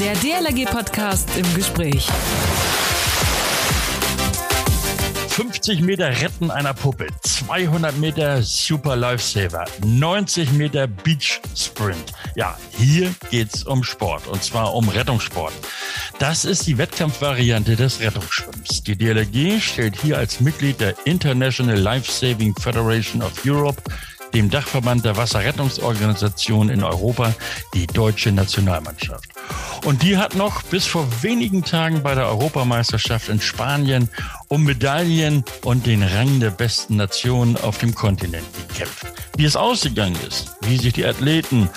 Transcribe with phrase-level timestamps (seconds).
[0.00, 2.08] Der DLRG-Podcast im Gespräch.
[5.28, 12.14] 50 Meter Retten einer Puppe, 200 Meter Super Lifesaver, 90 Meter Beach Sprint.
[12.34, 15.52] Ja, hier geht's um Sport und zwar um Rettungssport.
[16.18, 18.82] Das ist die Wettkampfvariante des Rettungsschwimmens.
[18.82, 23.82] Die DLRG stellt hier als Mitglied der International Life Saving Federation of Europe
[24.34, 27.34] dem Dachverband der Wasserrettungsorganisation in Europa,
[27.74, 29.28] die deutsche Nationalmannschaft.
[29.84, 34.10] Und die hat noch bis vor wenigen Tagen bei der Europameisterschaft in Spanien
[34.48, 39.06] um Medaillen und den Rang der besten Nationen auf dem Kontinent gekämpft.
[39.36, 41.70] Wie es ausgegangen ist, wie sich die Athleten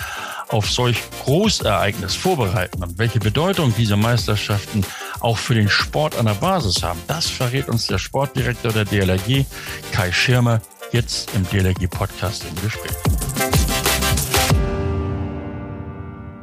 [0.49, 4.85] auf solch Großereignis vorbereiten und welche Bedeutung diese Meisterschaften
[5.19, 9.45] auch für den Sport an der Basis haben, das verrät uns der Sportdirektor der DLRG,
[9.91, 10.61] Kai Schirmer,
[10.93, 12.91] jetzt im DLRG Podcast im Gespräch.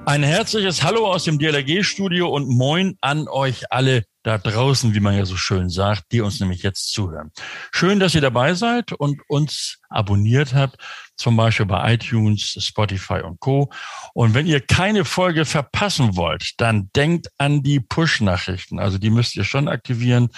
[0.07, 5.17] Ein herzliches Hallo aus dem DLRG-Studio und Moin an euch alle da draußen, wie man
[5.17, 7.31] ja so schön sagt, die uns nämlich jetzt zuhören.
[7.71, 10.79] Schön, dass ihr dabei seid und uns abonniert habt,
[11.17, 13.71] zum Beispiel bei iTunes, Spotify und Co.
[14.15, 18.81] Und wenn ihr keine Folge verpassen wollt, dann denkt an die Push-Nachrichten.
[18.81, 20.31] Also die müsst ihr schon aktivieren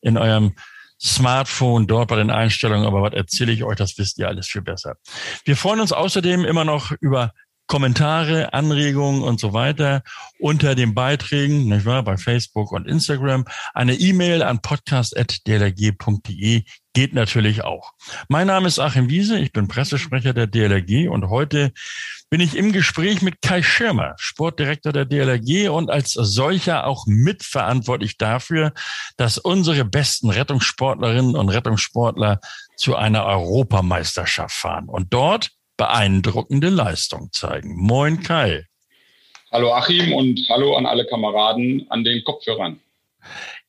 [0.00, 0.54] in eurem
[1.00, 2.86] Smartphone dort bei den Einstellungen.
[2.86, 4.96] Aber was erzähle ich euch, das wisst ihr alles viel besser.
[5.44, 7.32] Wir freuen uns außerdem immer noch über
[7.68, 10.02] Kommentare, Anregungen und so weiter
[10.40, 13.44] unter den Beiträgen, nicht wahr, bei Facebook und Instagram.
[13.74, 16.64] Eine E-Mail an podcast.dlg.de
[16.98, 17.92] geht natürlich auch.
[18.28, 21.70] Mein Name ist Achim Wiese, ich bin Pressesprecher der DLRG und heute
[22.28, 28.18] bin ich im Gespräch mit Kai Schirmer, Sportdirektor der DLRG und als solcher auch mitverantwortlich
[28.18, 28.72] dafür,
[29.16, 32.40] dass unsere besten Rettungssportlerinnen und Rettungssportler
[32.74, 34.88] zu einer Europameisterschaft fahren.
[34.88, 37.76] Und dort beeindruckende Leistung zeigen.
[37.76, 38.66] Moin Kai.
[39.52, 42.80] Hallo Achim und hallo an alle Kameraden an den Kopfhörern.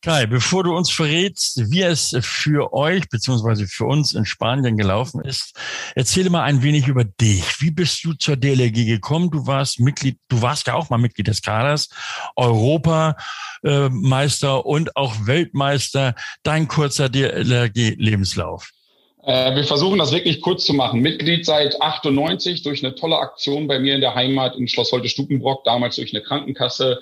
[0.02, 5.22] Kai, bevor du uns verrätst, wie es für euch beziehungsweise für uns in Spanien gelaufen
[5.26, 5.60] ist,
[5.94, 7.60] erzähle mal ein wenig über dich.
[7.60, 9.30] Wie bist du zur DLRG gekommen?
[9.30, 11.90] Du warst Mitglied, du warst ja auch mal Mitglied des Kaders,
[12.38, 16.16] Europameister und auch Weltmeister.
[16.44, 18.72] Dein kurzer DLRG-Lebenslauf.
[19.24, 21.02] Äh, wir versuchen das wirklich kurz zu machen.
[21.02, 25.66] Mitglied seit 98 durch eine tolle Aktion bei mir in der Heimat in Schloss Holte-Stukenbrock,
[25.66, 27.00] damals durch eine Krankenkasse.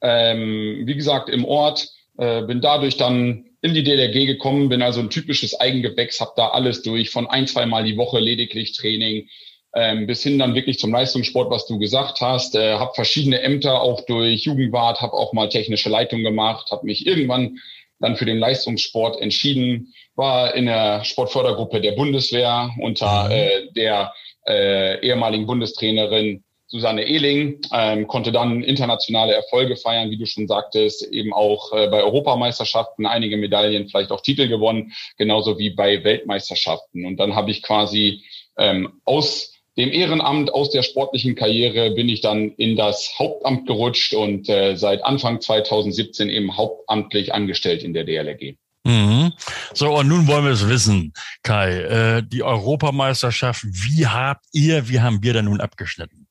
[0.00, 5.00] Ähm, wie gesagt, im Ort, äh, bin dadurch dann in die DLRG gekommen, bin also
[5.00, 9.28] ein typisches Eigengewächs, habe da alles durch, von ein, zwei Mal die Woche lediglich Training,
[9.74, 12.54] ähm, bis hin dann wirklich zum Leistungssport, was du gesagt hast.
[12.54, 17.06] Äh, habe verschiedene Ämter auch durch Jugendwart, habe auch mal technische Leitung gemacht, habe mich
[17.06, 17.58] irgendwann
[17.98, 23.30] dann für den Leistungssport entschieden, war in der Sportfördergruppe der Bundeswehr unter mhm.
[23.32, 24.12] äh, der
[24.46, 31.02] äh, ehemaligen Bundestrainerin Susanne Ehling, ähm, konnte dann internationale Erfolge feiern, wie du schon sagtest,
[31.12, 37.06] eben auch äh, bei Europameisterschaften einige Medaillen, vielleicht auch Titel gewonnen, genauso wie bei Weltmeisterschaften.
[37.06, 38.24] Und dann habe ich quasi
[38.58, 44.14] ähm, aus dem Ehrenamt aus der sportlichen Karriere bin ich dann in das Hauptamt gerutscht
[44.14, 48.56] und äh, seit Anfang 2017 eben hauptamtlich angestellt in der DLRG.
[48.84, 49.32] Mhm.
[49.74, 51.12] So, und nun wollen wir es wissen,
[51.42, 51.72] Kai.
[51.72, 56.25] Äh, die Europameisterschaft, wie habt ihr, wie haben wir da nun abgeschnitten?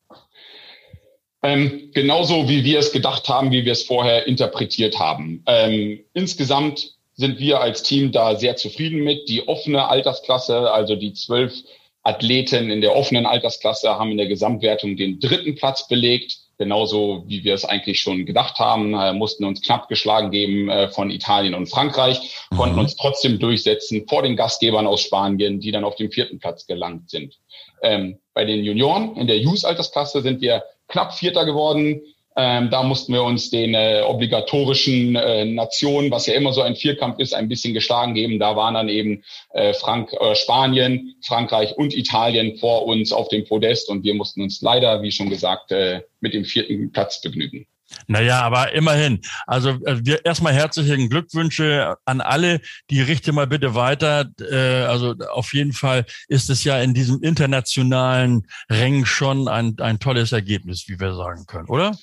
[1.45, 5.43] Ähm, genauso wie wir es gedacht haben, wie wir es vorher interpretiert haben.
[5.45, 9.29] Ähm, insgesamt sind wir als Team da sehr zufrieden mit.
[9.29, 11.53] Die offene Altersklasse, also die zwölf
[12.01, 16.35] Athleten in der offenen Altersklasse haben in der Gesamtwertung den dritten Platz belegt.
[16.57, 20.87] Genauso wie wir es eigentlich schon gedacht haben, äh, mussten uns knapp geschlagen geben äh,
[20.89, 22.57] von Italien und Frankreich, mhm.
[22.57, 26.65] konnten uns trotzdem durchsetzen vor den Gastgebern aus Spanien, die dann auf den vierten Platz
[26.65, 27.37] gelangt sind.
[27.83, 32.01] Ähm, bei den Junioren in der Youth-Altersklasse sind wir knapp Vierter geworden.
[32.37, 36.75] Ähm, da mussten wir uns den äh, obligatorischen äh, Nationen, was ja immer so ein
[36.75, 38.39] Vierkampf ist, ein bisschen geschlagen geben.
[38.39, 39.23] Da waren dann eben
[39.53, 44.41] äh, Frank äh, Spanien, Frankreich und Italien vor uns auf dem Podest und wir mussten
[44.41, 47.67] uns leider, wie schon gesagt, äh, mit dem vierten Platz begnügen.
[48.07, 49.21] Naja, aber immerhin.
[49.47, 52.61] Also äh, wir erstmal herzlichen Glückwünsche an alle.
[52.89, 54.25] Die richte mal bitte weiter.
[54.39, 59.99] Äh, also auf jeden Fall ist es ja in diesem internationalen Rängen schon ein, ein
[59.99, 61.97] tolles Ergebnis, wie wir sagen können, oder?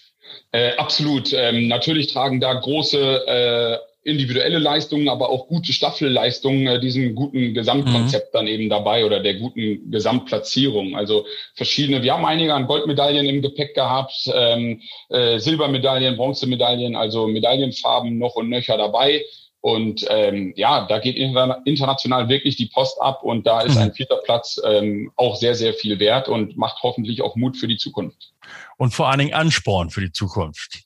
[0.52, 1.32] Äh, absolut.
[1.32, 7.54] Ähm, natürlich tragen da große äh, individuelle Leistungen, aber auch gute Staffelleistungen äh, diesem guten
[7.54, 8.37] Gesamtkonzept mhm.
[8.37, 10.96] dann eben dabei oder der guten Gesamtplatzierung.
[10.96, 17.28] Also verschiedene, wir haben einige an Goldmedaillen im Gepäck gehabt, ähm, äh, Silbermedaillen, Bronzemedaillen, also
[17.28, 19.25] Medaillenfarben noch und nöcher dabei.
[19.60, 23.82] Und ähm, ja, da geht international wirklich die Post ab und da ist mhm.
[23.82, 27.69] ein vierter Platz ähm, auch sehr, sehr viel wert und macht hoffentlich auch Mut für
[27.69, 28.32] die Zukunft.
[28.76, 30.82] Und vor allen Dingen Ansporn für die Zukunft.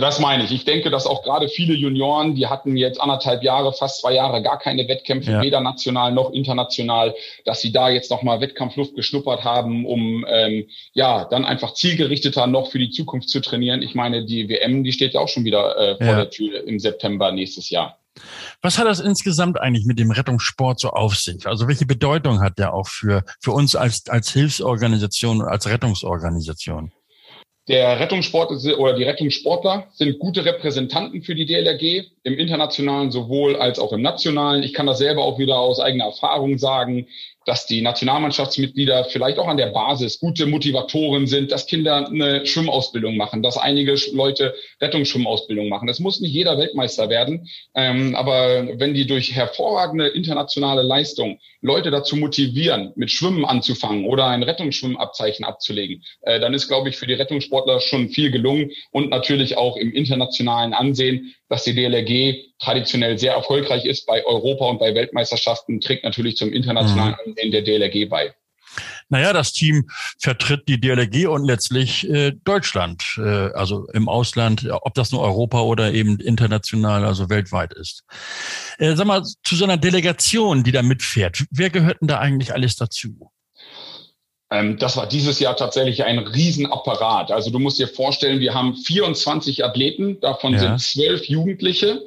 [0.00, 0.50] Das meine ich.
[0.50, 4.42] Ich denke, dass auch gerade viele Junioren, die hatten jetzt anderthalb Jahre, fast zwei Jahre
[4.42, 5.40] gar keine Wettkämpfe, ja.
[5.42, 7.14] weder national noch international,
[7.44, 12.72] dass sie da jetzt nochmal Wettkampfluft geschnuppert haben, um ähm, ja dann einfach zielgerichteter noch
[12.72, 13.82] für die Zukunft zu trainieren.
[13.82, 16.16] Ich meine, die WM, die steht ja auch schon wieder äh, vor ja.
[16.16, 17.96] der Tür im September nächstes Jahr.
[18.62, 21.46] Was hat das insgesamt eigentlich mit dem Rettungssport so auf sich?
[21.46, 26.92] Also welche Bedeutung hat der auch für, für uns als, als Hilfsorganisation, als Rettungsorganisation?
[27.66, 33.78] Der Rettungssport oder die Rettungssportler sind gute Repräsentanten für die DLRG im internationalen sowohl als
[33.78, 34.62] auch im nationalen.
[34.62, 37.06] Ich kann das selber auch wieder aus eigener Erfahrung sagen
[37.46, 43.16] dass die Nationalmannschaftsmitglieder vielleicht auch an der Basis gute Motivatoren sind, dass Kinder eine Schwimmausbildung
[43.16, 45.88] machen, dass einige Leute Rettungsschwimmausbildung machen.
[45.88, 51.90] Es muss nicht jeder Weltmeister werden, ähm, aber wenn die durch hervorragende internationale Leistung Leute
[51.90, 57.06] dazu motivieren, mit Schwimmen anzufangen oder ein Rettungsschwimmabzeichen abzulegen, äh, dann ist, glaube ich, für
[57.06, 63.18] die Rettungssportler schon viel gelungen und natürlich auch im internationalen Ansehen dass die DLRG traditionell
[63.18, 67.32] sehr erfolgreich ist bei Europa und bei Weltmeisterschaften, trägt natürlich zum internationalen mhm.
[67.32, 68.34] Ansehen der DLRG bei.
[69.08, 74.94] Naja, das Team vertritt die DLRG und letztlich äh, Deutschland, äh, also im Ausland, ob
[74.94, 78.04] das nur Europa oder eben international, also weltweit ist.
[78.78, 82.52] Äh, sag mal, zu so einer Delegation, die da mitfährt, wer gehört denn da eigentlich
[82.52, 83.30] alles dazu?
[84.50, 87.30] Ähm, das war dieses Jahr tatsächlich ein Riesenapparat.
[87.30, 90.60] Also du musst dir vorstellen, wir haben 24 Athleten, davon ja.
[90.60, 92.02] sind zwölf Jugendliche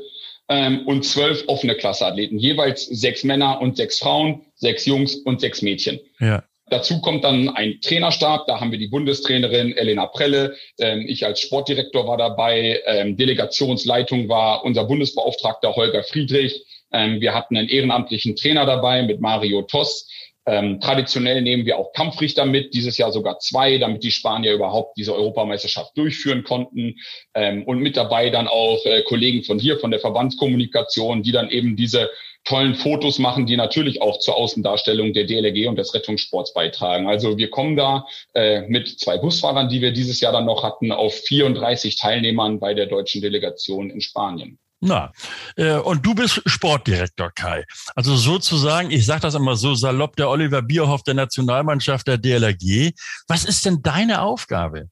[0.49, 5.61] ähm, und zwölf offene Klasseathleten, jeweils sechs Männer und sechs Frauen, sechs Jungs und sechs
[5.61, 5.99] Mädchen.
[6.19, 6.43] Ja.
[6.69, 8.45] Dazu kommt dann ein Trainerstab.
[8.47, 10.55] Da haben wir die Bundestrainerin Elena Prelle.
[10.79, 12.81] Ähm, ich als Sportdirektor war dabei.
[12.85, 16.65] Ähm, Delegationsleitung war unser Bundesbeauftragter Holger Friedrich.
[16.91, 20.09] Ähm, wir hatten einen ehrenamtlichen Trainer dabei mit Mario Toss.
[20.47, 24.97] Ähm, traditionell nehmen wir auch Kampfrichter mit, dieses Jahr sogar zwei, damit die Spanier überhaupt
[24.97, 26.95] diese Europameisterschaft durchführen konnten.
[27.33, 31.49] Ähm, und mit dabei dann auch äh, Kollegen von hier, von der Verbandskommunikation, die dann
[31.49, 32.09] eben diese
[32.45, 37.09] tollen Fotos machen, die natürlich auch zur Außendarstellung der DLRG und des Rettungssports beitragen.
[37.09, 40.93] Also wir kommen da äh, mit zwei Busfahrern, die wir dieses Jahr dann noch hatten,
[40.93, 44.59] auf 34 Teilnehmern bei der deutschen Delegation in Spanien.
[44.79, 45.11] Na,
[45.55, 47.65] äh, und du bist Sportdirektor, Kai.
[47.95, 52.91] Also sozusagen, ich sage das immer so salopp, der Oliver Bierhoff der Nationalmannschaft der DLRG.
[53.27, 54.89] Was ist denn deine Aufgabe?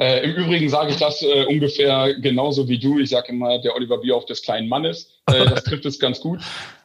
[0.00, 3.00] Äh, Im Übrigen sage ich das äh, ungefähr genauso wie du.
[3.00, 5.17] Ich sage immer, der Oliver Bierhoff des kleinen Mannes.
[5.28, 6.40] Äh, das trifft es ganz gut.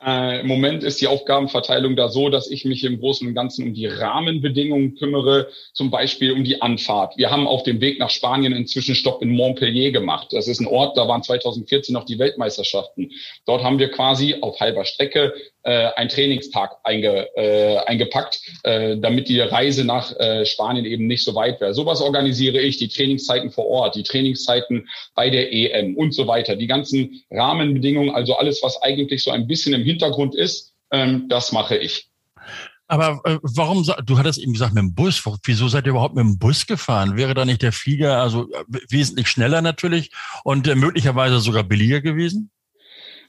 [0.05, 3.67] Äh, Im Moment ist die Aufgabenverteilung da so, dass ich mich im Großen und Ganzen
[3.67, 7.17] um die Rahmenbedingungen kümmere, zum Beispiel um die Anfahrt.
[7.17, 10.27] Wir haben auf dem Weg nach Spanien inzwischen Stopp in Montpellier gemacht.
[10.31, 13.11] Das ist ein Ort, da waren 2014 noch die Weltmeisterschaften.
[13.45, 19.29] Dort haben wir quasi auf halber Strecke äh, einen Trainingstag einge, äh, eingepackt, äh, damit
[19.29, 21.73] die Reise nach äh, Spanien eben nicht so weit wäre.
[21.73, 26.55] Sowas organisiere ich, die Trainingszeiten vor Ort, die Trainingszeiten bei der EM und so weiter.
[26.55, 31.51] Die ganzen Rahmenbedingungen, also alles, was eigentlich so ein bisschen im Hintergrund ist, ähm, das
[31.51, 32.09] mache ich.
[32.87, 36.23] Aber äh, warum, du hattest eben gesagt, mit dem Bus, wieso seid ihr überhaupt mit
[36.23, 37.17] dem Bus gefahren?
[37.17, 40.11] Wäre da nicht der Flieger also äh, wesentlich schneller natürlich
[40.43, 42.51] und äh, möglicherweise sogar billiger gewesen?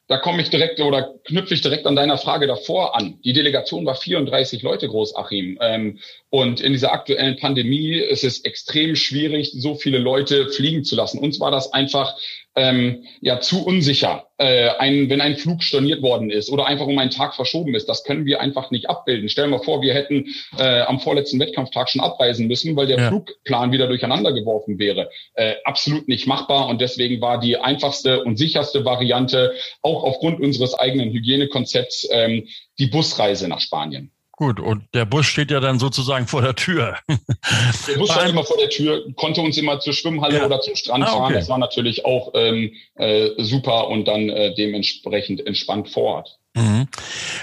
[0.06, 3.18] Da komme ich direkt oder knüpfe ich direkt an deiner Frage davor an.
[3.24, 5.56] Die Delegation war 34 Leute groß, Achim.
[5.62, 5.98] Ähm,
[6.28, 11.20] und in dieser aktuellen Pandemie ist es extrem schwierig, so viele Leute fliegen zu lassen.
[11.20, 12.14] Uns war das einfach
[12.56, 16.98] ähm, ja zu unsicher, äh, ein, wenn ein Flug storniert worden ist oder einfach um
[16.98, 17.88] einen Tag verschoben ist.
[17.88, 19.28] Das können wir einfach nicht abbilden.
[19.28, 20.26] Stellen wir vor, wir hätten
[20.58, 23.08] äh, am vorletzten Wettkampftag schon abreisen müssen, weil der ja.
[23.08, 25.10] Flugplan wieder durcheinander geworfen wäre.
[25.34, 30.74] Äh, absolut nicht machbar und deswegen war die einfachste und sicherste Variante auch aufgrund unseres
[30.74, 32.46] eigenen Hygienekonzepts ähm,
[32.78, 34.10] die Busreise nach Spanien.
[34.36, 36.98] Gut, und der Bus steht ja dann sozusagen vor der Tür.
[37.08, 40.46] Der Bus stand immer vor der Tür, konnte uns immer zur Schwimmhalle ja.
[40.46, 41.18] oder zum Strand ah, okay.
[41.18, 41.32] fahren.
[41.34, 46.38] Das war natürlich auch ähm, äh, super und dann äh, dementsprechend entspannt vor Ort.
[46.56, 46.88] Mhm.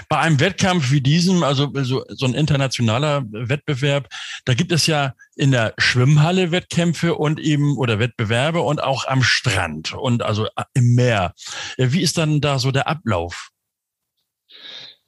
[0.08, 4.08] Bei einem Wettkampf wie diesem, also so, so ein internationaler Wettbewerb,
[4.44, 9.22] da gibt es ja in der Schwimmhalle Wettkämpfe und eben oder Wettbewerbe und auch am
[9.22, 11.32] Strand und also äh, im Meer.
[11.78, 13.51] Wie ist dann da so der Ablauf?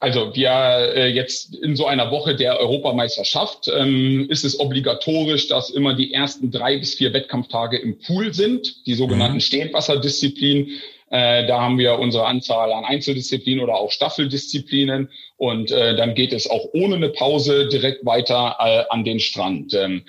[0.01, 5.71] Also wir äh, jetzt in so einer Woche der Europameisterschaft ähm, ist es obligatorisch, dass
[5.71, 9.41] immer die ersten drei bis vier Wettkampftage im Pool sind, die sogenannten mhm.
[9.41, 10.69] Stehenwasserdisziplinen.
[11.11, 16.33] Äh, da haben wir unsere Anzahl an Einzeldisziplinen oder auch Staffeldisziplinen und äh, dann geht
[16.33, 19.75] es auch ohne eine Pause direkt weiter äh, an den Strand.
[19.75, 20.05] Ähm,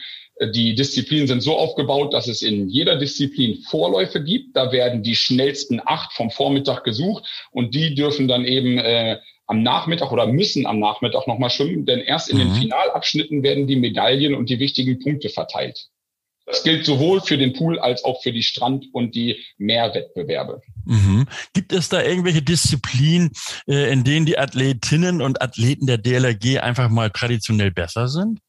[0.53, 4.55] die Disziplinen sind so aufgebaut, dass es in jeder Disziplin Vorläufe gibt.
[4.57, 9.63] Da werden die schnellsten acht vom Vormittag gesucht und die dürfen dann eben äh, am
[9.63, 12.41] Nachmittag oder müssen am Nachmittag nochmal schwimmen, denn erst in mhm.
[12.41, 15.89] den Finalabschnitten werden die Medaillen und die wichtigen Punkte verteilt.
[16.45, 20.61] Das gilt sowohl für den Pool als auch für die Strand- und die Meerwettbewerbe.
[20.85, 21.25] Mhm.
[21.53, 23.31] Gibt es da irgendwelche Disziplinen,
[23.67, 28.39] äh, in denen die Athletinnen und Athleten der DLRG einfach mal traditionell besser sind?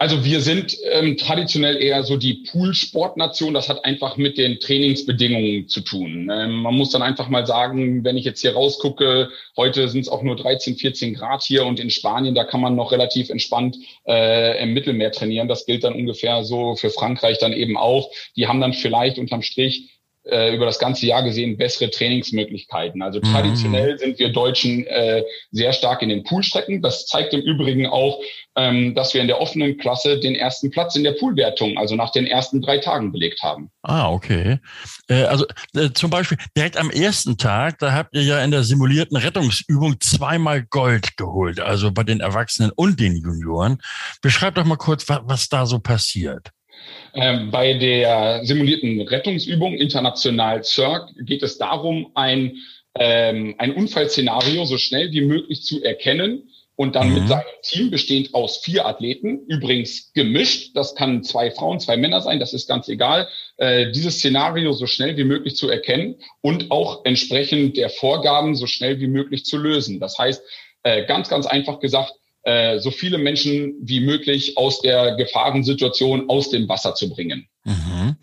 [0.00, 3.52] Also wir sind ähm, traditionell eher so die Poolsportnation.
[3.52, 6.30] Das hat einfach mit den Trainingsbedingungen zu tun.
[6.32, 9.28] Ähm, man muss dann einfach mal sagen, wenn ich jetzt hier rausgucke,
[9.58, 12.76] heute sind es auch nur 13, 14 Grad hier und in Spanien, da kann man
[12.76, 13.76] noch relativ entspannt
[14.08, 15.48] äh, im Mittelmeer trainieren.
[15.48, 18.10] Das gilt dann ungefähr so für Frankreich dann eben auch.
[18.36, 23.02] Die haben dann vielleicht unterm Strich äh, über das ganze Jahr gesehen bessere Trainingsmöglichkeiten.
[23.02, 23.24] Also mhm.
[23.24, 26.82] traditionell sind wir Deutschen äh, sehr stark in den Poolstrecken.
[26.82, 28.20] Das zeigt im Übrigen auch,
[28.56, 32.12] ähm, dass wir in der offenen Klasse den ersten Platz in der Poolwertung, also nach
[32.12, 33.70] den ersten drei Tagen belegt haben.
[33.82, 34.58] Ah, okay.
[35.08, 38.62] Äh, also äh, zum Beispiel direkt am ersten Tag, da habt ihr ja in der
[38.62, 43.78] simulierten Rettungsübung zweimal Gold geholt, also bei den Erwachsenen und den Junioren.
[44.20, 46.50] Beschreibt doch mal kurz, was, was da so passiert.
[47.14, 52.56] Ähm, bei der simulierten Rettungsübung international CIRC geht es darum, ein,
[52.98, 57.14] ähm, ein Unfallszenario so schnell wie möglich zu erkennen und dann mhm.
[57.16, 62.22] mit seinem Team bestehend aus vier Athleten, übrigens gemischt, das kann zwei Frauen, zwei Männer
[62.22, 66.70] sein, das ist ganz egal, äh, dieses Szenario so schnell wie möglich zu erkennen und
[66.70, 70.00] auch entsprechend der Vorgaben so schnell wie möglich zu lösen.
[70.00, 70.42] Das heißt,
[70.82, 76.50] äh, ganz, ganz einfach gesagt, äh, so viele Menschen wie möglich aus der Gefahrensituation aus
[76.50, 77.46] dem Wasser zu bringen.
[77.64, 78.16] Mhm.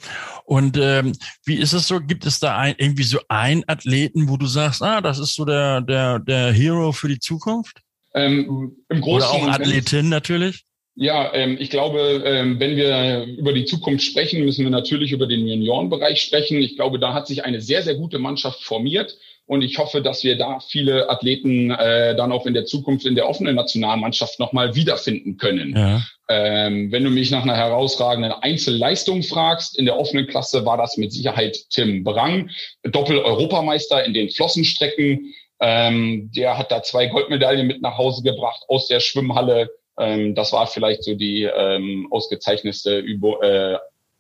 [0.46, 1.14] Und ähm,
[1.46, 2.00] wie ist es so?
[2.00, 5.46] Gibt es da ein, irgendwie so einen Athleten, wo du sagst, ah, das ist so
[5.46, 7.82] der der der Hero für die Zukunft?
[8.16, 10.64] Ähm, Im Großen Oder auch Athletin natürlich?
[11.00, 15.28] Ja, ähm, ich glaube, ähm, wenn wir über die Zukunft sprechen, müssen wir natürlich über
[15.28, 16.58] den Juniorenbereich sprechen.
[16.58, 19.16] Ich glaube, da hat sich eine sehr, sehr gute Mannschaft formiert.
[19.48, 23.16] Und ich hoffe, dass wir da viele Athleten äh, dann auch in der Zukunft in
[23.16, 25.76] der offenen Nationalmannschaft nochmal wiederfinden können.
[25.76, 26.02] Ja.
[26.30, 30.98] Ähm, wenn du mich nach einer herausragenden Einzelleistung fragst, in der offenen Klasse war das
[30.98, 32.50] mit Sicherheit Tim Brang,
[32.84, 35.34] Doppel-Europameister in den Flossenstrecken.
[35.62, 39.70] Ähm, der hat da zwei Goldmedaillen mit nach Hause gebracht aus der Schwimmhalle.
[39.98, 43.78] Ähm, das war vielleicht so die ähm, ausgezeichnete Übung, äh,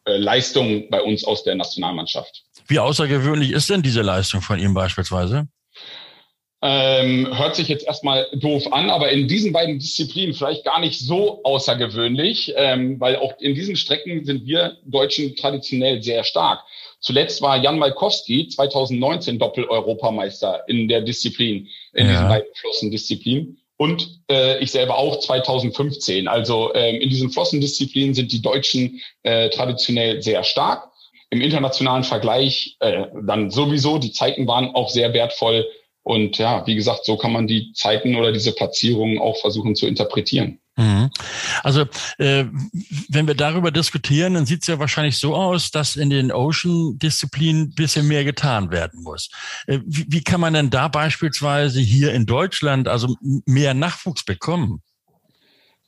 [0.07, 2.43] äh, Leistung bei uns aus der Nationalmannschaft.
[2.67, 5.47] Wie außergewöhnlich ist denn diese Leistung von ihm beispielsweise?
[6.63, 11.00] Ähm, hört sich jetzt erstmal doof an, aber in diesen beiden Disziplinen vielleicht gar nicht
[11.00, 16.62] so außergewöhnlich, ähm, weil auch in diesen Strecken sind wir Deutschen traditionell sehr stark.
[17.00, 22.13] Zuletzt war Jan Malkowski 2019 Doppel-Europameister in der Disziplin, in ja.
[22.13, 26.27] diesen beiden Flossendisziplinen und äh, ich selber auch 2015.
[26.27, 30.89] Also ähm, in diesen Flossendisziplinen sind die Deutschen äh, traditionell sehr stark.
[31.29, 33.98] Im internationalen Vergleich äh, dann sowieso.
[33.98, 35.65] Die Zeiten waren auch sehr wertvoll.
[36.03, 39.88] Und ja, wie gesagt, so kann man die Zeiten oder diese Platzierungen auch versuchen zu
[39.88, 40.60] interpretieren.
[40.77, 41.10] Mhm.
[41.63, 41.81] Also
[42.19, 42.46] äh,
[43.10, 47.74] wenn wir darüber diskutieren, dann sieht es ja wahrscheinlich so aus, dass in den Ocean-Disziplinen
[47.74, 49.29] bisschen mehr getan werden muss.
[49.65, 53.15] Äh, wie, wie kann man denn da beispielsweise hier in Deutschland also
[53.46, 54.81] mehr Nachwuchs bekommen?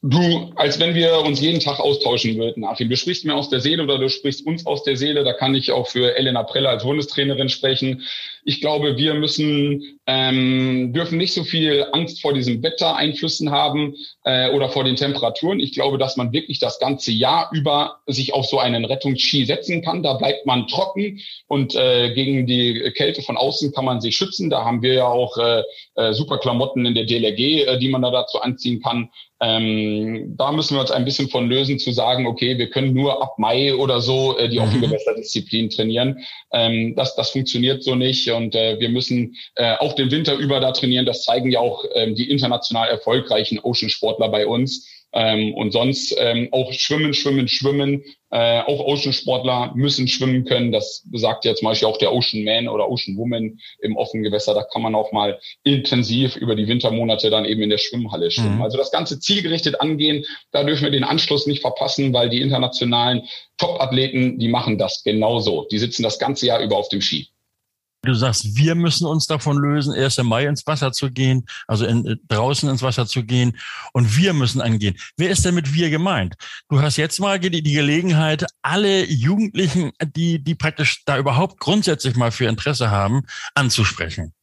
[0.02, 2.90] Du, als wenn wir uns jeden Tag austauschen würden, Achim.
[2.90, 5.26] Du sprichst mir aus der Seele oder du sprichst uns aus der Seele.
[5.26, 8.04] Da kann ich auch für Elena Preller als Bundestrainerin sprechen.
[8.46, 14.52] Ich glaube, wir müssen, ähm, dürfen nicht so viel Angst vor diesen Wettereinflüssen haben äh,
[14.52, 15.60] oder vor den Temperaturen.
[15.60, 19.82] Ich glaube, dass man wirklich das ganze Jahr über sich auf so einen Rettungsski setzen
[19.82, 20.04] kann.
[20.04, 24.50] Da bleibt man trocken und äh, gegen die Kälte von außen kann man sich schützen.
[24.50, 25.64] Da haben wir ja auch äh,
[25.96, 29.10] äh, super Klamotten in der DLRG, äh, die man da dazu anziehen kann.
[29.42, 33.22] Ähm, da müssen wir uns ein bisschen von lösen, zu sagen, okay, wir können nur
[33.24, 34.66] ab Mai oder so äh, die mhm.
[34.66, 36.20] Offengewässerdisziplin trainieren.
[36.52, 40.60] Ähm, das, das funktioniert so nicht und äh, wir müssen äh, auch den Winter über
[40.60, 41.06] da trainieren.
[41.06, 44.88] Das zeigen ja auch ähm, die international erfolgreichen Ocean-Sportler bei uns.
[45.12, 48.04] Ähm, und sonst ähm, auch schwimmen, schwimmen, schwimmen.
[48.30, 50.72] Äh, auch Ocean-Sportler müssen schwimmen können.
[50.72, 54.54] Das sagt ja zum Beispiel auch der Ocean Man oder Ocean Woman im offenen Gewässer.
[54.54, 58.58] Da kann man auch mal intensiv über die Wintermonate dann eben in der Schwimmhalle schwimmen.
[58.58, 58.62] Mhm.
[58.62, 60.26] Also das Ganze zielgerichtet angehen.
[60.52, 63.24] Da dürfen wir den Anschluss nicht verpassen, weil die internationalen
[63.58, 65.68] Top-Athleten, die machen das genauso.
[65.72, 67.30] Die sitzen das ganze Jahr über auf dem Ski.
[68.02, 71.86] Du sagst, wir müssen uns davon lösen, erst im Mai ins Wasser zu gehen, also
[71.86, 73.58] in, äh, draußen ins Wasser zu gehen.
[73.92, 74.98] Und wir müssen angehen.
[75.18, 76.36] Wer ist denn mit wir gemeint?
[76.70, 82.16] Du hast jetzt mal die, die Gelegenheit, alle Jugendlichen, die, die praktisch da überhaupt grundsätzlich
[82.16, 84.34] mal für Interesse haben, anzusprechen.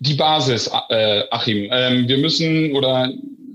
[0.00, 1.68] Die Basis, äh, Achim.
[1.70, 3.10] Ähm, wir müssen oder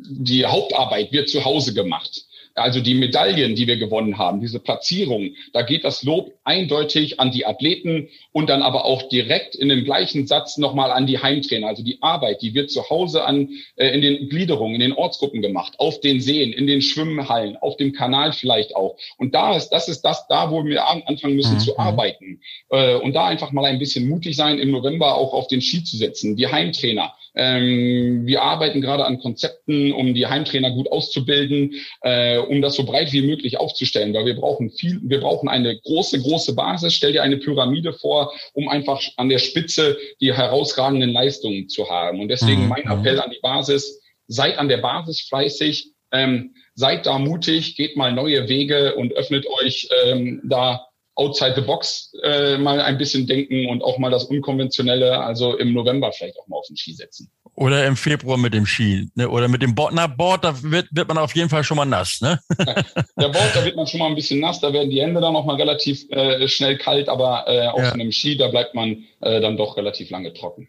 [0.06, 2.26] die Hauptarbeit wird zu Hause gemacht.
[2.56, 7.32] Also die Medaillen, die wir gewonnen haben, diese Platzierung, da geht das Lob eindeutig an
[7.32, 11.68] die Athleten und dann aber auch direkt in dem gleichen Satz nochmal an die Heimtrainer.
[11.68, 15.42] Also die Arbeit, die wird zu Hause an, äh, in den Gliederungen, in den Ortsgruppen
[15.42, 18.98] gemacht, auf den Seen, in den Schwimmhallen, auf dem Kanal vielleicht auch.
[19.18, 21.60] Und da ist, das ist das da, wo wir anfangen müssen mhm.
[21.60, 22.42] zu arbeiten.
[22.70, 25.84] Äh, und da einfach mal ein bisschen mutig sein, im November auch auf den Ski
[25.84, 26.36] zu setzen.
[26.36, 27.14] Die Heimtrainer.
[27.36, 32.84] Ähm, wir arbeiten gerade an Konzepten, um die Heimtrainer gut auszubilden, äh, um das so
[32.84, 36.94] breit wie möglich aufzustellen, weil wir brauchen viel, wir brauchen eine große, große Basis.
[36.94, 42.20] Stell dir eine Pyramide vor, um einfach an der Spitze die herausragenden Leistungen zu haben.
[42.20, 42.70] Und deswegen mhm.
[42.70, 47.98] mein Appell an die Basis, seid an der Basis fleißig, ähm, seid da mutig, geht
[47.98, 53.28] mal neue Wege und öffnet euch ähm, da outside the box äh, mal ein bisschen
[53.28, 56.94] denken und auch mal das Unkonventionelle, also im November vielleicht auch mal auf den Ski
[56.94, 57.30] setzen.
[57.56, 59.30] Oder im Februar mit dem Ski, ne?
[59.30, 59.94] oder mit dem Board.
[59.94, 62.40] Na, Board, da wird, wird man auf jeden Fall schon mal nass, ne?
[62.58, 65.34] Der Board, da wird man schon mal ein bisschen nass, da werden die Hände dann
[65.34, 67.92] noch mal relativ äh, schnell kalt, aber äh, auf ja.
[67.92, 70.68] einem Ski, da bleibt man äh, dann doch relativ lange trocken.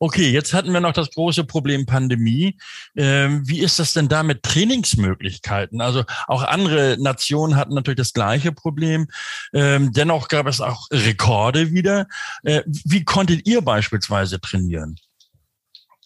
[0.00, 2.56] Okay, jetzt hatten wir noch das große Problem Pandemie.
[2.96, 5.80] Ähm, wie ist das denn da mit Trainingsmöglichkeiten?
[5.80, 9.08] Also auch andere Nationen hatten natürlich das gleiche Problem.
[9.52, 12.06] Ähm, dennoch gab es auch Rekorde wieder.
[12.44, 14.96] Äh, wie konntet ihr beispielsweise trainieren?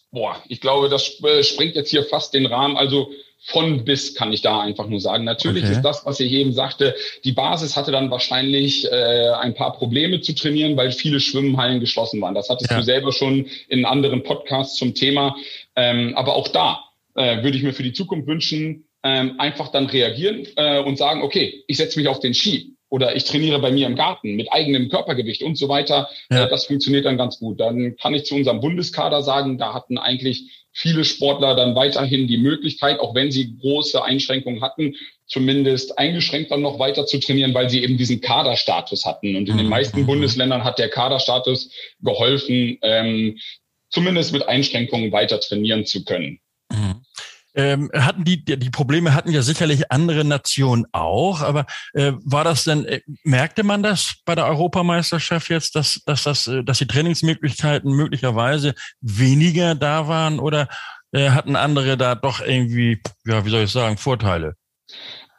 [0.09, 2.77] Boah, ich glaube, das äh, springt jetzt hier fast den Rahmen.
[2.77, 3.11] Also
[3.45, 5.25] von bis kann ich da einfach nur sagen.
[5.25, 5.73] Natürlich okay.
[5.73, 10.21] ist das, was ich eben sagte, die Basis hatte dann wahrscheinlich äh, ein paar Probleme
[10.21, 12.35] zu trainieren, weil viele Schwimmhallen geschlossen waren.
[12.35, 12.77] Das hattest ja.
[12.77, 15.35] du selber schon in anderen Podcasts zum Thema.
[15.75, 16.85] Ähm, aber auch da
[17.15, 21.21] äh, würde ich mir für die Zukunft wünschen, ähm, einfach dann reagieren äh, und sagen,
[21.21, 24.53] okay, ich setze mich auf den Ski oder ich trainiere bei mir im Garten mit
[24.53, 26.09] eigenem Körpergewicht und so weiter.
[26.29, 26.45] Ja.
[26.45, 27.59] Äh, das funktioniert dann ganz gut.
[27.59, 32.37] Dann kann ich zu unserem Bundeskader sagen, da hatten eigentlich viele Sportler dann weiterhin die
[32.37, 34.93] Möglichkeit, auch wenn sie große Einschränkungen hatten,
[35.25, 39.37] zumindest eingeschränkt dann noch weiter zu trainieren, weil sie eben diesen Kaderstatus hatten.
[39.37, 39.71] Und in den mhm.
[39.71, 40.05] meisten.
[40.05, 43.39] Bundesländern hat der Kaderstatus geholfen, ähm,
[43.89, 46.42] zumindest mit Einschränkungen weiter trainieren zu können.
[47.55, 52.63] Ähm, hatten die, die Probleme hatten ja sicherlich andere Nationen auch, aber äh, war das
[52.63, 56.87] denn, äh, merkte man das bei der Europameisterschaft jetzt, dass, dass, das, äh, dass die
[56.87, 60.67] Trainingsmöglichkeiten möglicherweise weniger da waren oder
[61.11, 64.55] äh, hatten andere da doch irgendwie, ja, wie soll ich sagen, Vorteile?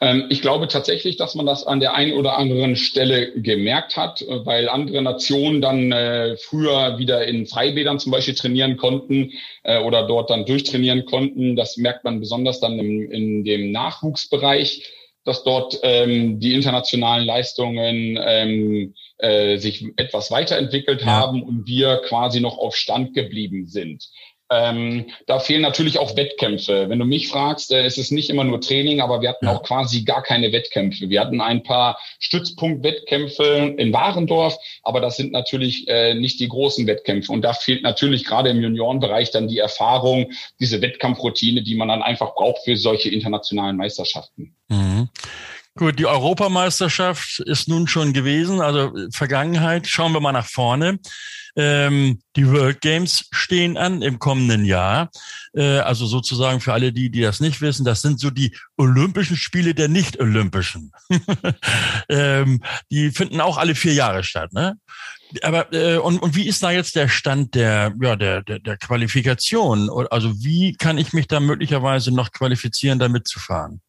[0.01, 4.21] Ähm, ich glaube tatsächlich, dass man das an der einen oder anderen Stelle gemerkt hat,
[4.21, 9.31] äh, weil andere Nationen dann äh, früher wieder in Freibädern zum Beispiel trainieren konnten
[9.63, 11.55] äh, oder dort dann durchtrainieren konnten.
[11.55, 14.83] Das merkt man besonders dann im, in dem Nachwuchsbereich,
[15.23, 21.07] dass dort ähm, die internationalen Leistungen ähm, äh, sich etwas weiterentwickelt ja.
[21.07, 24.09] haben und wir quasi noch auf Stand geblieben sind.
[24.51, 26.87] Ähm, da fehlen natürlich auch Wettkämpfe.
[26.87, 29.63] Wenn du mich fragst, äh, ist es nicht immer nur Training, aber wir hatten auch
[29.63, 31.09] quasi gar keine Wettkämpfe.
[31.09, 36.85] Wir hatten ein paar Stützpunktwettkämpfe in Warendorf, aber das sind natürlich äh, nicht die großen
[36.85, 37.31] Wettkämpfe.
[37.31, 42.03] Und da fehlt natürlich gerade im Juniorenbereich dann die Erfahrung, diese Wettkampfroutine, die man dann
[42.03, 44.55] einfach braucht für solche internationalen Meisterschaften.
[44.67, 44.94] Mhm.
[45.77, 49.87] Gut, die Europameisterschaft ist nun schon gewesen, also Vergangenheit.
[49.87, 50.99] Schauen wir mal nach vorne.
[51.57, 55.09] Ähm, die World Games stehen an im kommenden Jahr.
[55.53, 59.35] Äh, also sozusagen für alle die, die das nicht wissen, das sind so die Olympischen
[59.35, 60.93] Spiele der Nicht-Olympischen.
[62.09, 64.53] ähm, die finden auch alle vier Jahre statt.
[64.53, 64.77] Ne?
[65.41, 68.77] Aber äh, und, und wie ist da jetzt der Stand der, ja, der, der, der
[68.77, 69.89] Qualifikation?
[70.09, 73.81] Also wie kann ich mich da möglicherweise noch qualifizieren, da mitzufahren?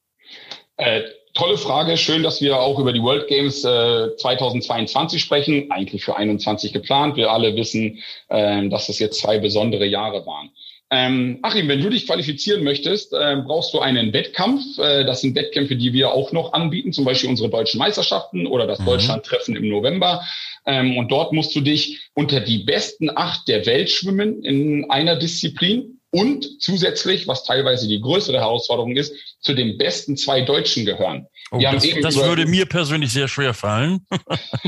[0.79, 1.03] Äh,
[1.37, 1.99] Tolle Frage.
[1.99, 5.71] Schön, dass wir auch über die World Games äh, 2022 sprechen.
[5.71, 7.17] Eigentlich für 21 geplant.
[7.17, 10.49] Wir alle wissen, äh, dass es jetzt zwei besondere Jahre waren.
[10.91, 14.63] Ähm, Achim, wenn du dich qualifizieren möchtest, äh, brauchst du einen Wettkampf.
[14.79, 18.67] Äh, das sind Wettkämpfe, die wir auch noch anbieten, zum Beispiel unsere deutschen Meisterschaften oder
[18.67, 18.87] das mhm.
[18.87, 20.23] Deutschlandtreffen im November.
[20.65, 25.17] Ähm, und dort musst du dich unter die besten acht der Welt schwimmen in einer
[25.17, 31.27] Disziplin und zusätzlich, was teilweise die größere Herausforderung ist, zu den besten zwei Deutschen gehören.
[31.51, 34.07] Oh, das, das würde mir persönlich sehr schwer fallen.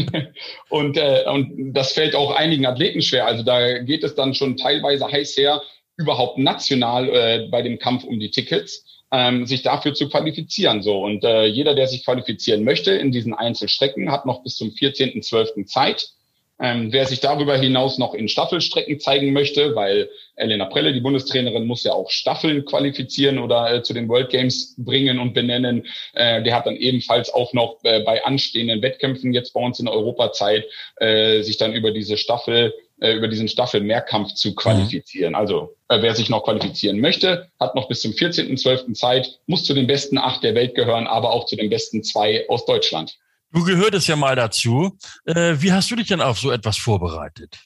[0.69, 3.27] und, äh, und das fällt auch einigen Athleten schwer.
[3.27, 5.63] Also da geht es dann schon teilweise heiß her,
[5.97, 8.85] überhaupt national äh, bei dem Kampf um die Tickets.
[9.11, 10.83] Ähm, sich dafür zu qualifizieren.
[10.83, 14.69] So und äh, jeder, der sich qualifizieren möchte in diesen Einzelstrecken, hat noch bis zum
[14.69, 15.65] 14.12.
[15.65, 16.11] Zeit.
[16.61, 21.67] Ähm, wer sich darüber hinaus noch in Staffelstrecken zeigen möchte, weil Elena Prelle, die Bundestrainerin,
[21.67, 25.87] muss ja auch Staffeln qualifizieren oder äh, zu den World Games bringen und benennen.
[26.15, 29.89] Äh, der hat dann ebenfalls auch noch äh, bei anstehenden Wettkämpfen jetzt bei uns in
[29.89, 30.65] Europa Zeit,
[30.97, 35.31] äh, sich dann über diese Staffel äh, über diesen Staffel-Mehrkampf zu qualifizieren.
[35.31, 35.37] Mhm.
[35.37, 38.95] Also äh, wer sich noch qualifizieren möchte, hat noch bis zum 14.12.
[38.95, 42.49] Zeit, muss zu den besten acht der Welt gehören, aber auch zu den besten zwei
[42.49, 43.17] aus Deutschland.
[43.53, 44.97] Du gehörtest ja mal dazu.
[45.25, 47.59] Äh, wie hast du dich denn auf so etwas vorbereitet?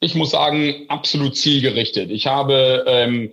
[0.00, 2.10] Ich muss sagen, absolut zielgerichtet.
[2.10, 3.32] Ich habe ähm,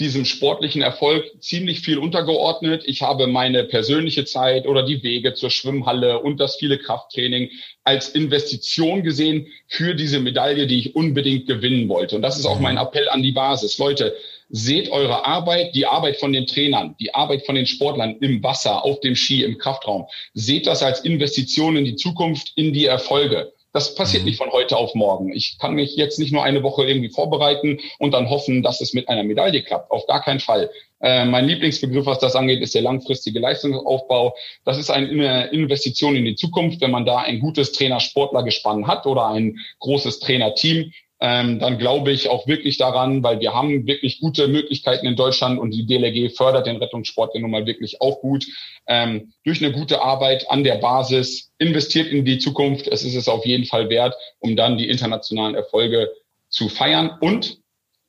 [0.00, 2.84] diesem sportlichen Erfolg ziemlich viel untergeordnet.
[2.86, 7.50] Ich habe meine persönliche Zeit oder die Wege zur Schwimmhalle und das viele Krafttraining
[7.84, 12.16] als Investition gesehen für diese Medaille, die ich unbedingt gewinnen wollte.
[12.16, 13.78] Und das ist auch mein Appell an die Basis.
[13.78, 14.16] Leute,
[14.48, 18.84] seht eure Arbeit, die Arbeit von den Trainern, die Arbeit von den Sportlern im Wasser,
[18.84, 20.06] auf dem Ski, im Kraftraum.
[20.34, 23.52] Seht das als Investition in die Zukunft, in die Erfolge.
[23.72, 24.30] Das passiert mhm.
[24.30, 25.32] nicht von heute auf morgen.
[25.32, 28.94] Ich kann mich jetzt nicht nur eine Woche irgendwie vorbereiten und dann hoffen, dass es
[28.94, 29.90] mit einer Medaille klappt.
[29.90, 30.70] Auf gar keinen Fall.
[31.00, 34.34] Äh, mein Lieblingsbegriff, was das angeht, ist der langfristige Leistungsaufbau.
[34.64, 36.80] Das ist eine Investition in die Zukunft.
[36.80, 42.28] Wenn man da ein gutes Trainer-Sportler-Gespann hat oder ein großes Trainerteam, ähm, dann glaube ich
[42.28, 46.66] auch wirklich daran, weil wir haben wirklich gute Möglichkeiten in Deutschland und die DLRG fördert
[46.66, 48.46] den Rettungssport ja nun mal wirklich auch gut.
[48.86, 53.28] Ähm, durch eine gute Arbeit an der Basis, investiert in die Zukunft, es ist es
[53.28, 56.08] auf jeden Fall wert, um dann die internationalen Erfolge
[56.48, 57.10] zu feiern.
[57.20, 57.58] Und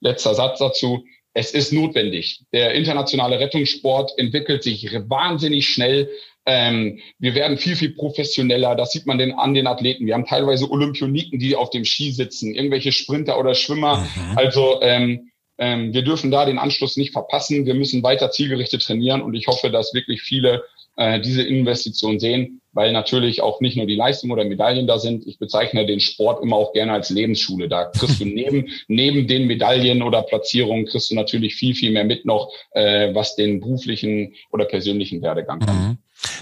[0.02, 2.43] letzter Satz dazu, es ist notwendig.
[2.54, 6.10] Der internationale Rettungssport entwickelt sich wahnsinnig schnell.
[6.49, 8.75] Ähm, wir werden viel, viel professioneller.
[8.75, 10.07] Das sieht man denn an den Athleten.
[10.07, 13.97] Wir haben teilweise Olympioniken, die auf dem Ski sitzen, irgendwelche Sprinter oder Schwimmer.
[13.97, 14.38] Mhm.
[14.38, 17.67] Also ähm, ähm, wir dürfen da den Anschluss nicht verpassen.
[17.67, 20.63] Wir müssen weiter zielgerichtet trainieren und ich hoffe, dass wirklich viele
[20.95, 25.27] äh, diese Investition sehen, weil natürlich auch nicht nur die Leistung oder Medaillen da sind.
[25.27, 27.69] Ich bezeichne den Sport immer auch gerne als Lebensschule.
[27.69, 32.05] Da kriegst du neben, neben den Medaillen oder Platzierungen kriegst du natürlich viel, viel mehr
[32.05, 35.97] mit noch, äh, was den beruflichen oder persönlichen Werdegang mhm.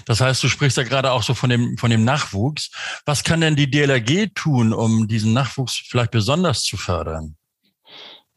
[0.06, 2.70] Das heißt, du sprichst ja gerade auch so von dem, von dem Nachwuchs.
[3.04, 7.36] Was kann denn die DLRG tun, um diesen Nachwuchs vielleicht besonders zu fördern?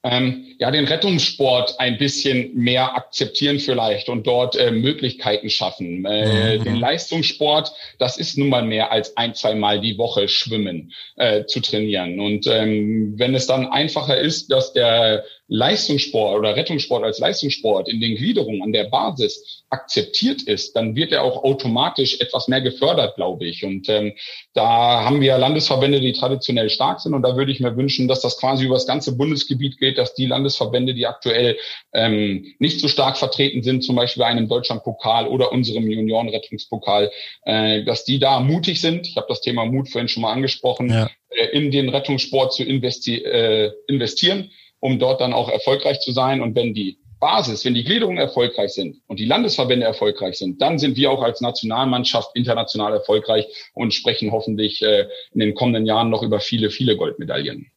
[0.04, 6.06] ähm, ja, den Rettungssport ein bisschen mehr akzeptieren vielleicht und dort äh, Möglichkeiten schaffen.
[6.06, 6.64] Äh, mhm.
[6.64, 11.46] Den Leistungssport, das ist nun mal mehr als ein, zwei Mal die Woche Schwimmen äh,
[11.46, 12.20] zu trainieren.
[12.20, 15.24] Und ähm, wenn es dann einfacher ist, dass der
[15.54, 21.12] Leistungssport oder Rettungssport als Leistungssport in den Gliederungen an der Basis akzeptiert ist, dann wird
[21.12, 23.66] er auch automatisch etwas mehr gefördert, glaube ich.
[23.66, 24.14] Und ähm,
[24.54, 27.14] da haben wir Landesverbände, die traditionell stark sind.
[27.14, 30.14] Und da würde ich mir wünschen, dass das quasi über das ganze Bundesgebiet geht, dass
[30.14, 31.58] die Landesverbände, die aktuell
[31.94, 37.12] ähm, nicht so stark vertreten sind, zum Beispiel bei einem Deutschlandpokal oder unserem Juniorenrettungspokal,
[37.44, 39.06] äh, dass die da mutig sind.
[39.06, 41.10] Ich habe das Thema Mut vorhin schon mal angesprochen, ja.
[41.30, 44.50] äh, in den Rettungssport zu investi äh, investieren
[44.82, 46.42] um dort dann auch erfolgreich zu sein.
[46.42, 50.80] Und wenn die Basis, wenn die Gliederungen erfolgreich sind und die Landesverbände erfolgreich sind, dann
[50.80, 56.10] sind wir auch als Nationalmannschaft international erfolgreich und sprechen hoffentlich äh, in den kommenden Jahren
[56.10, 57.72] noch über viele, viele Goldmedaillen.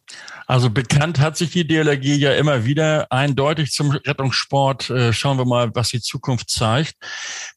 [0.46, 4.90] Also bekannt hat sich die DLRG ja immer wieder eindeutig zum Rettungssport.
[4.90, 6.94] Äh, schauen wir mal, was die Zukunft zeigt.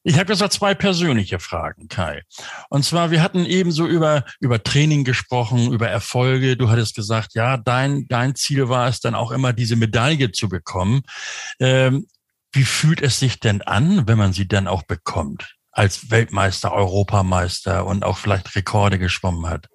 [0.04, 2.22] Ich habe jetzt noch zwei persönliche Fragen, Kai.
[2.70, 6.56] Und zwar, wir hatten eben so über, über Training gesprochen, über Erfolge.
[6.56, 10.48] Du hattest gesagt, ja, dein, dein Ziel war es dann auch immer, diese Medaille zu
[10.48, 11.02] bekommen.
[11.60, 12.08] Ähm,
[12.54, 15.56] wie fühlt es sich denn an, wenn man sie dann auch bekommt?
[15.72, 19.68] Als Weltmeister, Europameister und auch vielleicht Rekorde geschwommen hat?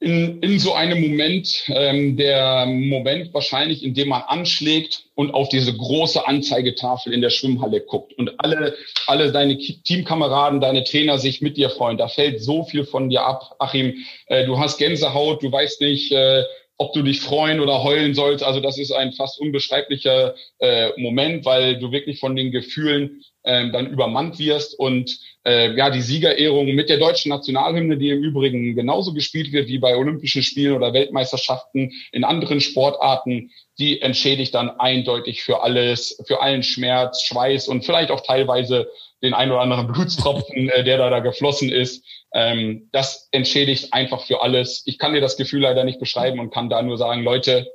[0.00, 5.50] In, in so einem Moment, ähm, der Moment wahrscheinlich, in dem man anschlägt und auf
[5.50, 8.74] diese große Anzeigetafel in der Schwimmhalle guckt und alle,
[9.06, 11.98] alle deine Teamkameraden, deine Trainer sich mit dir freuen.
[11.98, 13.56] Da fällt so viel von dir ab.
[13.58, 13.94] Achim,
[14.26, 16.44] äh, du hast Gänsehaut, du weißt nicht, äh,
[16.78, 18.42] ob du dich freuen oder heulen sollst.
[18.42, 23.70] Also das ist ein fast unbeschreiblicher äh, Moment, weil du wirklich von den Gefühlen ähm,
[23.70, 28.74] dann übermannt wirst und äh, ja die Siegerehrung mit der deutschen Nationalhymne, die im Übrigen
[28.74, 34.70] genauso gespielt wird wie bei Olympischen Spielen oder Weltmeisterschaften in anderen Sportarten, die entschädigt dann
[34.78, 38.88] eindeutig für alles, für allen Schmerz, Schweiß und vielleicht auch teilweise
[39.22, 42.04] den ein oder anderen Blutstropfen, äh, der da, da geflossen ist.
[42.32, 44.82] Ähm, das entschädigt einfach für alles.
[44.86, 47.66] Ich kann dir das Gefühl leider nicht beschreiben und kann da nur sagen, Leute,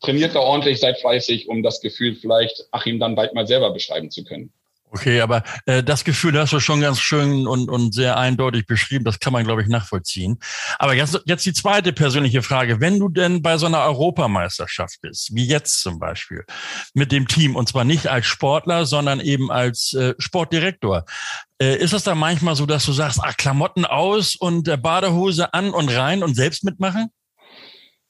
[0.00, 4.10] trainiert da ordentlich, seid fleißig, um das Gefühl vielleicht Achim dann bald mal selber beschreiben
[4.10, 4.52] zu können.
[4.96, 9.04] Okay, aber äh, das Gefühl hast du schon ganz schön und, und sehr eindeutig beschrieben.
[9.04, 10.38] Das kann man, glaube ich, nachvollziehen.
[10.78, 12.80] Aber jetzt, jetzt die zweite persönliche Frage.
[12.80, 16.46] Wenn du denn bei so einer Europameisterschaft bist, wie jetzt zum Beispiel,
[16.94, 21.04] mit dem Team, und zwar nicht als Sportler, sondern eben als äh, Sportdirektor,
[21.60, 25.52] äh, ist es da manchmal so, dass du sagst, ach, Klamotten aus und äh, Badehose
[25.52, 27.10] an und rein und selbst mitmachen?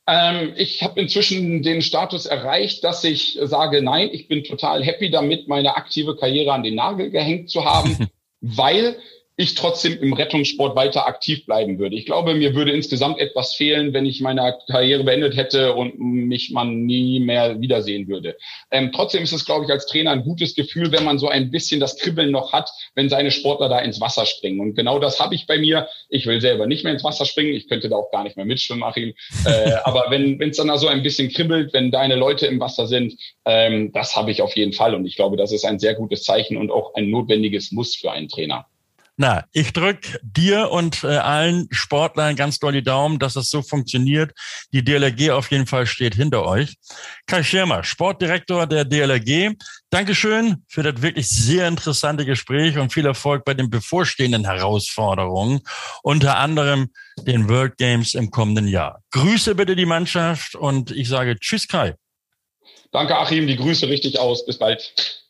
[0.06, 5.10] Ähm, ich habe inzwischen den Status erreicht, dass ich sage, nein, ich bin total happy
[5.10, 8.08] damit, meine aktive Karriere an den Nagel gehängt zu haben,
[8.40, 8.96] weil
[9.36, 11.94] ich trotzdem im Rettungssport weiter aktiv bleiben würde.
[11.94, 16.50] Ich glaube, mir würde insgesamt etwas fehlen, wenn ich meine Karriere beendet hätte und mich
[16.52, 18.36] man nie mehr wiedersehen würde.
[18.70, 21.50] Ähm, trotzdem ist es, glaube ich, als Trainer ein gutes Gefühl, wenn man so ein
[21.50, 24.60] bisschen das Kribbeln noch hat, wenn seine Sportler da ins Wasser springen.
[24.60, 25.86] Und genau das habe ich bei mir.
[26.08, 27.54] Ich will selber nicht mehr ins Wasser springen.
[27.54, 29.12] Ich könnte da auch gar nicht mehr mitschwimmen, Achim.
[29.44, 32.86] Äh, aber wenn es dann da so ein bisschen kribbelt, wenn deine Leute im Wasser
[32.86, 34.94] sind, ähm, das habe ich auf jeden Fall.
[34.94, 38.10] Und ich glaube, das ist ein sehr gutes Zeichen und auch ein notwendiges Muss für
[38.10, 38.66] einen Trainer.
[39.18, 43.62] Na, ich drück dir und äh, allen Sportlern ganz doll die Daumen, dass das so
[43.62, 44.32] funktioniert.
[44.74, 46.76] Die DLRG auf jeden Fall steht hinter euch.
[47.26, 49.54] Kai Schirmer, Sportdirektor der DLRG.
[49.88, 55.60] Dankeschön für das wirklich sehr interessante Gespräch und viel Erfolg bei den bevorstehenden Herausforderungen,
[56.02, 56.90] unter anderem
[57.26, 59.00] den World Games im kommenden Jahr.
[59.12, 61.94] Grüße bitte die Mannschaft und ich sage Tschüss Kai.
[62.92, 64.44] Danke Achim, die Grüße richtig aus.
[64.44, 65.24] Bis bald.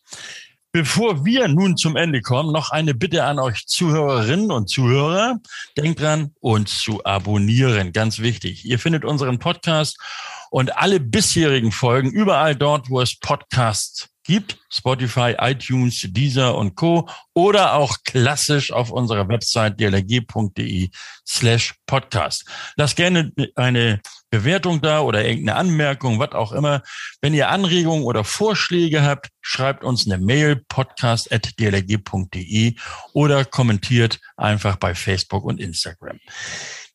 [0.77, 5.39] Bevor wir nun zum Ende kommen, noch eine Bitte an euch Zuhörerinnen und Zuhörer.
[5.75, 7.93] Denkt dran, uns zu abonnieren.
[7.93, 8.67] Ganz wichtig.
[8.67, 9.97] Ihr findet unseren Podcast
[10.51, 14.59] und alle bisherigen Folgen überall dort, wo es Podcasts gibt.
[14.69, 17.09] Spotify, iTunes, Deezer und Co.
[17.33, 20.91] Oder auch klassisch auf unserer Website dlg.de
[21.27, 22.45] slash podcast.
[22.77, 24.03] Lasst gerne eine
[24.39, 26.83] Bewertung da oder irgendeine Anmerkung, was auch immer.
[27.21, 32.75] Wenn ihr Anregungen oder Vorschläge habt, schreibt uns eine Mail podcast.dlg.de
[33.13, 36.21] oder kommentiert einfach bei Facebook und Instagram.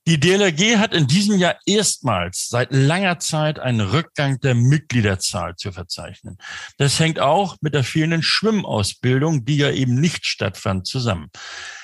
[0.08, 5.72] Die DLRG hat in diesem Jahr erstmals seit langer Zeit einen Rückgang der Mitgliederzahl zu
[5.72, 6.38] verzeichnen.
[6.78, 11.30] Das hängt auch mit der fehlenden Schwimmausbildung, die ja eben nicht stattfand, zusammen.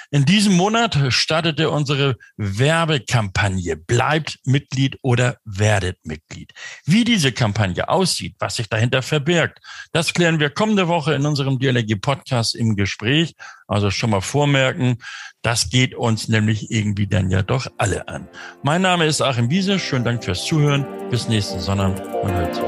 [0.10, 6.54] In diesem Monat startete unsere Werbekampagne Bleibt Mitglied oder werdet Mitglied.
[6.86, 9.60] Wie diese Kampagne aussieht, was sich dahinter verbirgt,
[9.92, 13.36] das klären wir kommende Woche in unserem DLRG Podcast im Gespräch.
[13.68, 15.00] Also schon mal vormerken,
[15.42, 18.30] das geht uns nämlich irgendwie dann ja doch alle an.
[18.64, 19.78] Mein Name ist Achim Wiese.
[19.78, 20.86] Schönen Dank fürs Zuhören.
[21.10, 21.98] Bis nächsten Sonntag.
[22.24, 22.64] Man hört sich.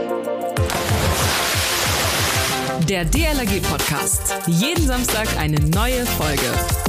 [2.90, 4.36] Der DLRG Podcast.
[4.48, 6.89] Jeden Samstag eine neue Folge.